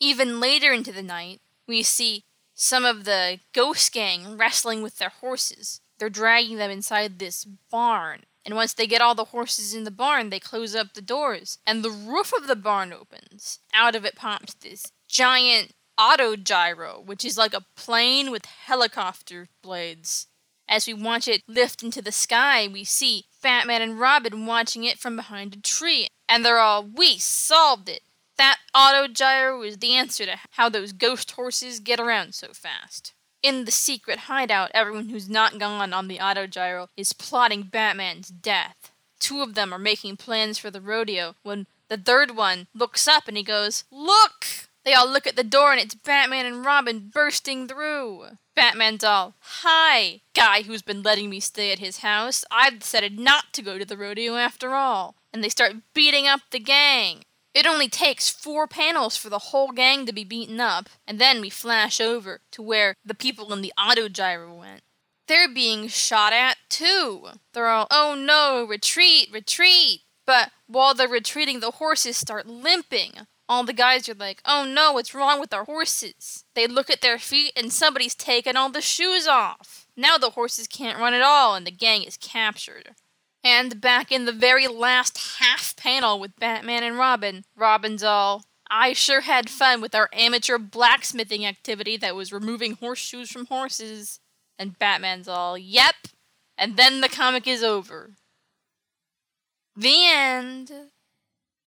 Even 0.00 0.40
later 0.40 0.72
into 0.72 0.92
the 0.92 1.02
night, 1.02 1.40
we 1.66 1.82
see 1.82 2.24
some 2.54 2.84
of 2.84 3.04
the 3.04 3.40
ghost 3.52 3.92
gang 3.92 4.36
wrestling 4.36 4.82
with 4.82 4.98
their 4.98 5.08
horses. 5.08 5.80
They're 5.98 6.10
dragging 6.10 6.58
them 6.58 6.70
inside 6.70 7.18
this 7.18 7.44
barn, 7.44 8.22
and 8.44 8.54
once 8.54 8.74
they 8.74 8.86
get 8.86 9.00
all 9.00 9.14
the 9.14 9.26
horses 9.26 9.74
in 9.74 9.84
the 9.84 9.90
barn, 9.90 10.30
they 10.30 10.40
close 10.40 10.74
up 10.74 10.94
the 10.94 11.02
doors, 11.02 11.58
and 11.66 11.82
the 11.82 11.90
roof 11.90 12.32
of 12.36 12.46
the 12.46 12.56
barn 12.56 12.92
opens. 12.92 13.60
Out 13.72 13.94
of 13.94 14.04
it 14.04 14.16
pops 14.16 14.54
this 14.54 14.92
giant 15.08 15.72
auto 15.96 16.36
gyro, 16.36 17.02
which 17.04 17.24
is 17.24 17.38
like 17.38 17.54
a 17.54 17.64
plane 17.76 18.30
with 18.30 18.44
helicopter 18.44 19.48
blades. 19.62 20.26
As 20.68 20.86
we 20.86 20.94
watch 20.94 21.28
it 21.28 21.42
lift 21.46 21.82
into 21.82 22.02
the 22.02 22.12
sky, 22.12 22.68
we 22.68 22.84
see 22.84 23.26
Batman 23.42 23.82
and 23.82 24.00
Robin 24.00 24.46
watching 24.46 24.84
it 24.84 24.98
from 24.98 25.16
behind 25.16 25.54
a 25.54 25.60
tree, 25.60 26.08
and 26.28 26.44
they're 26.44 26.58
all, 26.58 26.82
We 26.82 27.18
solved 27.18 27.88
it! 27.88 28.02
That 28.36 28.58
auto 28.74 29.06
gyro 29.06 29.62
is 29.62 29.78
the 29.78 29.94
answer 29.94 30.24
to 30.26 30.36
how 30.52 30.68
those 30.68 30.92
ghost 30.92 31.30
horses 31.32 31.80
get 31.80 32.00
around 32.00 32.34
so 32.34 32.48
fast. 32.52 33.12
In 33.44 33.66
the 33.66 33.70
secret 33.70 34.20
hideout, 34.20 34.70
everyone 34.72 35.10
who's 35.10 35.28
not 35.28 35.58
gone 35.58 35.92
on 35.92 36.08
the 36.08 36.16
autogyro 36.16 36.88
is 36.96 37.12
plotting 37.12 37.64
Batman's 37.64 38.28
death. 38.28 38.90
Two 39.20 39.42
of 39.42 39.54
them 39.54 39.70
are 39.70 39.78
making 39.78 40.16
plans 40.16 40.56
for 40.56 40.70
the 40.70 40.80
rodeo 40.80 41.34
when 41.42 41.66
the 41.88 41.98
third 41.98 42.34
one 42.34 42.68
looks 42.74 43.06
up 43.06 43.28
and 43.28 43.36
he 43.36 43.42
goes, 43.42 43.84
Look! 43.90 44.46
They 44.86 44.94
all 44.94 45.06
look 45.06 45.26
at 45.26 45.36
the 45.36 45.44
door 45.44 45.72
and 45.72 45.80
it's 45.80 45.94
Batman 45.94 46.46
and 46.46 46.64
Robin 46.64 47.10
bursting 47.12 47.68
through. 47.68 48.28
Batman's 48.56 49.04
all, 49.04 49.34
Hi, 49.40 50.22
guy 50.34 50.62
who's 50.62 50.80
been 50.80 51.02
letting 51.02 51.28
me 51.28 51.38
stay 51.38 51.70
at 51.70 51.78
his 51.78 51.98
house. 51.98 52.46
I've 52.50 52.78
decided 52.78 53.20
not 53.20 53.52
to 53.52 53.62
go 53.62 53.76
to 53.76 53.84
the 53.84 53.98
rodeo 53.98 54.36
after 54.36 54.74
all. 54.74 55.16
And 55.34 55.44
they 55.44 55.50
start 55.50 55.74
beating 55.92 56.26
up 56.26 56.40
the 56.50 56.60
gang. 56.60 57.24
It 57.54 57.66
only 57.66 57.88
takes 57.88 58.28
four 58.28 58.66
panels 58.66 59.16
for 59.16 59.28
the 59.28 59.38
whole 59.38 59.70
gang 59.70 60.06
to 60.06 60.12
be 60.12 60.24
beaten 60.24 60.60
up, 60.60 60.90
and 61.06 61.20
then 61.20 61.40
we 61.40 61.50
flash 61.50 62.00
over 62.00 62.40
to 62.50 62.62
where 62.62 62.96
the 63.04 63.14
people 63.14 63.52
in 63.52 63.62
the 63.62 63.72
autogyro 63.78 64.58
went. 64.58 64.82
They're 65.28 65.48
being 65.48 65.86
shot 65.88 66.32
at 66.32 66.56
too. 66.68 67.28
They're 67.52 67.68
all, 67.68 67.86
oh 67.90 68.14
no, 68.18 68.66
retreat, 68.68 69.28
retreat. 69.32 70.00
But 70.26 70.50
while 70.66 70.94
they're 70.94 71.08
retreating, 71.08 71.60
the 71.60 71.72
horses 71.72 72.16
start 72.16 72.46
limping. 72.46 73.12
All 73.48 73.62
the 73.62 73.72
guys 73.72 74.08
are 74.08 74.14
like, 74.14 74.40
oh 74.44 74.64
no, 74.66 74.92
what's 74.92 75.14
wrong 75.14 75.38
with 75.38 75.52
our 75.52 75.64
horses? 75.64 76.44
They 76.54 76.66
look 76.66 76.90
at 76.90 77.02
their 77.02 77.18
feet 77.18 77.52
and 77.56 77.72
somebody's 77.72 78.14
taken 78.14 78.56
all 78.56 78.70
the 78.70 78.80
shoes 78.80 79.26
off. 79.26 79.86
Now 79.96 80.18
the 80.18 80.30
horses 80.30 80.66
can't 80.66 80.98
run 80.98 81.14
at 81.14 81.22
all 81.22 81.54
and 81.54 81.66
the 81.66 81.70
gang 81.70 82.02
is 82.02 82.16
captured. 82.16 82.94
And 83.44 83.78
back 83.78 84.10
in 84.10 84.24
the 84.24 84.32
very 84.32 84.66
last 84.66 85.36
half 85.38 85.76
panel 85.76 86.18
with 86.18 86.34
Batman 86.40 86.82
and 86.82 86.96
Robin, 86.96 87.44
Robin's 87.54 88.02
all, 88.02 88.42
I 88.70 88.94
sure 88.94 89.20
had 89.20 89.50
fun 89.50 89.82
with 89.82 89.94
our 89.94 90.08
amateur 90.14 90.56
blacksmithing 90.56 91.44
activity 91.44 91.98
that 91.98 92.16
was 92.16 92.32
removing 92.32 92.72
horseshoes 92.72 93.30
from 93.30 93.46
horses. 93.46 94.18
And 94.58 94.78
Batman's 94.78 95.28
all, 95.28 95.58
yep. 95.58 95.94
And 96.56 96.78
then 96.78 97.02
the 97.02 97.08
comic 97.08 97.46
is 97.46 97.62
over. 97.62 98.12
The 99.76 100.06
end. 100.06 100.72